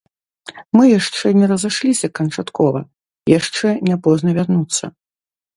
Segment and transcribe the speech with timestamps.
[0.77, 2.79] Мы яшчэ не разышліся канчаткова,
[3.37, 4.85] яшчэ не позна вярнуцца.